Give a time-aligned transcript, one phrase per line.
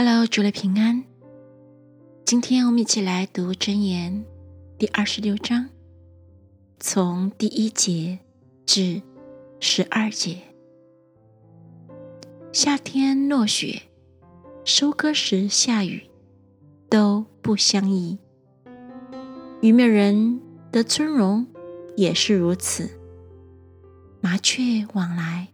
[0.00, 1.02] Hello，主内平安。
[2.24, 4.24] 今天我们一起来读箴言
[4.78, 5.70] 第二十六章，
[6.78, 8.20] 从第一节
[8.64, 9.02] 至
[9.58, 10.38] 十二节。
[12.52, 13.82] 夏天落雪，
[14.64, 16.08] 收割时下雨，
[16.88, 18.18] 都不相宜。
[19.60, 20.40] 愚昧人
[20.70, 21.44] 的尊荣
[21.96, 22.88] 也是如此。
[24.20, 25.48] 麻雀往来，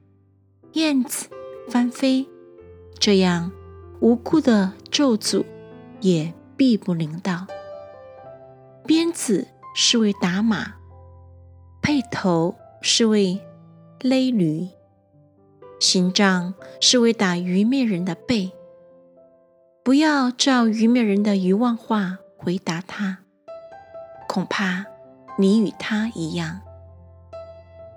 [0.74, 1.30] 燕子
[1.70, 2.28] 翻飞，
[3.00, 3.50] 这样。
[4.04, 5.46] 无辜的咒诅
[6.02, 7.46] 也必不灵到。
[8.84, 10.74] 鞭子是为打马，
[11.80, 13.40] 辔头是为
[14.02, 14.68] 勒驴，
[15.80, 18.52] 刑杖是为打愚昧人的背。
[19.82, 23.20] 不要照愚昧人的愚妄话回答他，
[24.28, 24.84] 恐怕
[25.38, 26.60] 你与他一样。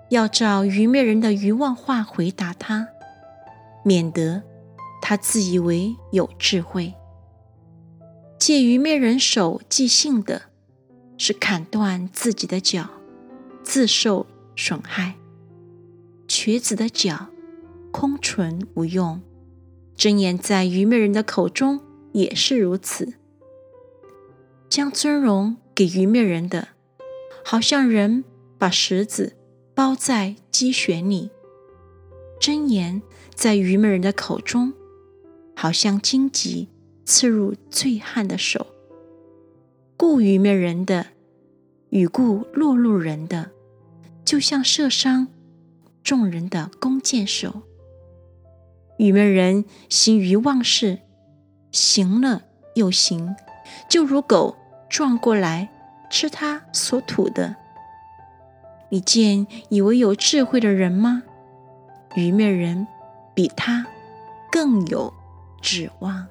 [0.08, 2.88] 要照愚昧人的愚妄话回答他，
[3.84, 4.42] 免得。
[5.00, 6.94] 他自以为有智慧，
[8.38, 10.42] 借愚昧人手寄信的，
[11.16, 12.90] 是砍断自己的脚，
[13.62, 15.14] 自受损害；
[16.26, 17.28] 瘸子的脚，
[17.90, 19.20] 空存无用。
[19.96, 21.80] 真言在愚昧人的口中
[22.12, 23.14] 也是如此。
[24.68, 26.68] 将尊荣给愚昧人的，
[27.44, 28.22] 好像人
[28.58, 29.36] 把石子
[29.74, 31.30] 包在鸡旋里；
[32.38, 33.00] 真言
[33.34, 34.74] 在愚昧人的口中。
[35.60, 36.68] 好像荆棘
[37.04, 38.68] 刺入醉汉的手，
[39.96, 41.06] 故愚昧人的
[41.90, 43.50] 与故落路人的，
[44.24, 45.26] 就像射伤
[46.04, 47.62] 众人的弓箭手。
[48.98, 51.00] 愚昧人行愚妄事，
[51.72, 52.42] 行了
[52.76, 53.34] 又行，
[53.90, 54.56] 就如狗
[54.88, 55.68] 撞过来
[56.08, 57.56] 吃他所吐的。
[58.90, 61.24] 你见以为有智慧的人吗？
[62.14, 62.86] 愚昧人
[63.34, 63.84] 比他
[64.52, 65.17] 更有。
[65.60, 66.26] 指望。